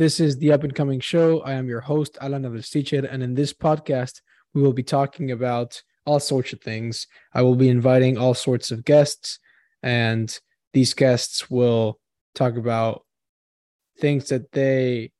This 0.00 0.18
is 0.18 0.38
the 0.38 0.50
up 0.50 0.64
and 0.64 0.74
coming 0.74 0.98
show. 0.98 1.42
I 1.42 1.52
am 1.52 1.68
your 1.68 1.82
host, 1.82 2.16
Alan 2.22 2.62
Teacher, 2.62 3.04
and 3.04 3.22
in 3.22 3.34
this 3.34 3.52
podcast, 3.52 4.22
we 4.54 4.62
will 4.62 4.72
be 4.72 4.82
talking 4.82 5.30
about 5.30 5.82
all 6.06 6.18
sorts 6.18 6.54
of 6.54 6.62
things. 6.62 7.06
I 7.34 7.42
will 7.42 7.54
be 7.54 7.68
inviting 7.68 8.16
all 8.16 8.32
sorts 8.32 8.70
of 8.70 8.86
guests, 8.86 9.38
and 9.82 10.34
these 10.72 10.94
guests 10.94 11.50
will 11.50 12.00
talk 12.34 12.56
about 12.56 13.04
things 13.98 14.30
that 14.30 14.50
they 14.52 15.12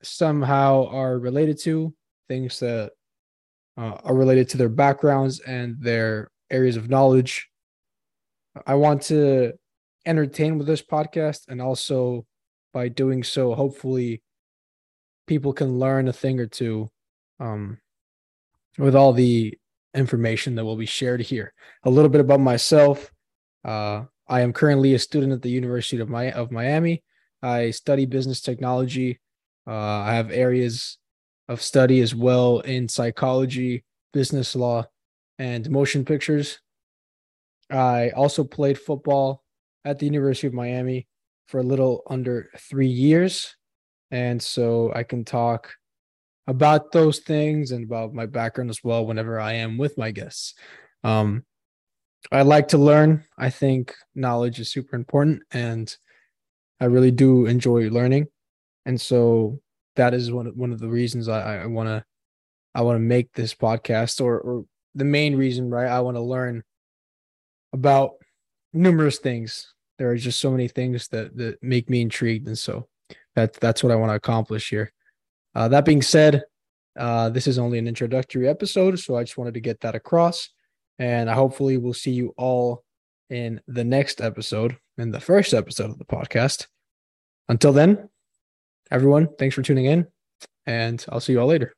somehow 0.00 0.86
are 0.86 1.18
related 1.18 1.58
to, 1.62 1.92
things 2.28 2.60
that 2.60 2.92
uh, 3.76 3.98
are 4.04 4.14
related 4.14 4.48
to 4.50 4.58
their 4.58 4.68
backgrounds 4.68 5.40
and 5.40 5.74
their 5.80 6.30
areas 6.52 6.76
of 6.76 6.88
knowledge. 6.88 7.48
I 8.64 8.76
want 8.76 9.02
to 9.10 9.54
entertain 10.06 10.56
with 10.56 10.68
this 10.68 10.82
podcast 10.82 11.48
and 11.48 11.60
also 11.60 12.26
by 12.72 12.88
doing 12.88 13.22
so 13.22 13.54
hopefully 13.54 14.22
people 15.26 15.52
can 15.52 15.78
learn 15.78 16.08
a 16.08 16.12
thing 16.12 16.40
or 16.40 16.46
two 16.46 16.90
um, 17.38 17.78
with 18.78 18.94
all 18.94 19.12
the 19.12 19.56
information 19.94 20.54
that 20.54 20.64
will 20.64 20.76
be 20.76 20.86
shared 20.86 21.20
here. 21.20 21.52
A 21.84 21.90
little 21.90 22.08
bit 22.08 22.20
about 22.20 22.40
myself. 22.40 23.10
Uh, 23.64 24.04
i 24.28 24.40
am 24.40 24.52
currently 24.52 24.94
a 24.94 24.98
student 24.98 25.32
at 25.32 25.42
the 25.42 25.50
university 25.50 26.00
of, 26.00 26.08
Mi- 26.08 26.32
of 26.32 26.50
miami. 26.50 27.02
I 27.42 27.70
study 27.70 28.06
business 28.06 28.40
technology. 28.40 29.20
Uh, 29.66 29.72
i 29.72 30.14
have 30.14 30.30
areas 30.30 30.98
of 31.48 31.60
study 31.60 32.00
as 32.00 32.14
well 32.14 32.60
in 32.60 32.88
psychology 32.88 33.84
business 34.12 34.54
law 34.54 34.86
and 35.38 35.68
motion 35.70 36.04
pictures. 36.04 36.60
I 37.70 38.10
also 38.10 38.44
played 38.44 38.78
football 38.78 39.42
at 39.84 39.98
the 39.98 40.06
University 40.06 40.46
of 40.46 40.54
Miami 40.54 41.06
for 41.50 41.58
a 41.58 41.64
little 41.64 42.02
under 42.06 42.48
three 42.56 42.88
years. 42.88 43.56
And 44.12 44.40
so 44.40 44.92
I 44.94 45.02
can 45.02 45.24
talk 45.24 45.72
about 46.46 46.92
those 46.92 47.18
things 47.18 47.72
and 47.72 47.84
about 47.84 48.14
my 48.14 48.26
background 48.26 48.70
as 48.70 48.82
well 48.84 49.04
whenever 49.04 49.40
I 49.40 49.54
am 49.54 49.76
with 49.76 49.98
my 49.98 50.10
guests. 50.10 50.54
Um, 51.02 51.44
I 52.30 52.42
like 52.42 52.68
to 52.68 52.78
learn. 52.78 53.24
I 53.36 53.50
think 53.50 53.94
knowledge 54.14 54.60
is 54.60 54.70
super 54.70 54.94
important 54.94 55.42
and 55.50 55.94
I 56.80 56.84
really 56.84 57.10
do 57.10 57.46
enjoy 57.46 57.88
learning. 57.88 58.28
And 58.86 59.00
so 59.00 59.60
that 59.96 60.14
is 60.14 60.30
one 60.30 60.46
of, 60.46 60.56
one 60.56 60.72
of 60.72 60.78
the 60.78 60.88
reasons 60.88 61.28
I, 61.28 61.62
I 61.62 61.66
want 61.66 61.88
to 61.88 62.04
I 62.74 62.82
want 62.82 62.96
to 62.96 63.00
make 63.00 63.32
this 63.32 63.54
podcast 63.54 64.20
or 64.20 64.38
or 64.40 64.64
the 64.94 65.04
main 65.04 65.36
reason, 65.36 65.70
right? 65.70 65.88
I 65.88 66.00
want 66.00 66.16
to 66.16 66.22
learn 66.22 66.62
about 67.72 68.12
numerous 68.72 69.18
things. 69.18 69.72
There 70.00 70.10
are 70.10 70.16
just 70.16 70.40
so 70.40 70.50
many 70.50 70.66
things 70.66 71.08
that 71.08 71.36
that 71.36 71.62
make 71.62 71.90
me 71.90 72.00
intrigued, 72.00 72.46
and 72.46 72.58
so 72.58 72.88
that's 73.34 73.58
that's 73.58 73.84
what 73.84 73.92
I 73.92 73.96
want 73.96 74.10
to 74.10 74.16
accomplish 74.16 74.70
here. 74.70 74.94
Uh, 75.54 75.68
that 75.68 75.84
being 75.84 76.00
said, 76.00 76.42
uh, 76.98 77.28
this 77.28 77.46
is 77.46 77.58
only 77.58 77.78
an 77.78 77.86
introductory 77.86 78.48
episode, 78.48 78.98
so 78.98 79.18
I 79.18 79.24
just 79.24 79.36
wanted 79.36 79.52
to 79.52 79.60
get 79.60 79.80
that 79.80 79.94
across, 79.94 80.48
and 80.98 81.28
I 81.28 81.34
hopefully 81.34 81.76
will 81.76 81.92
see 81.92 82.12
you 82.12 82.32
all 82.38 82.82
in 83.28 83.60
the 83.68 83.84
next 83.84 84.22
episode, 84.22 84.78
in 84.96 85.10
the 85.10 85.20
first 85.20 85.52
episode 85.52 85.90
of 85.90 85.98
the 85.98 86.06
podcast. 86.06 86.66
Until 87.50 87.74
then, 87.74 88.08
everyone, 88.90 89.28
thanks 89.38 89.54
for 89.54 89.60
tuning 89.60 89.84
in, 89.84 90.06
and 90.64 91.04
I'll 91.10 91.20
see 91.20 91.34
you 91.34 91.40
all 91.40 91.46
later. 91.46 91.74